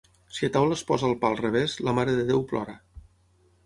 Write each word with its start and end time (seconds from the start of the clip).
Si 0.37 0.47
a 0.47 0.47
taula 0.55 0.77
es 0.77 0.83
posa 0.93 1.07
el 1.11 1.13
pa 1.25 1.31
al 1.31 1.39
revés, 1.43 1.79
la 1.89 1.97
Mare 2.01 2.19
de 2.23 2.29
Déu 2.35 2.47
plora. 2.53 2.79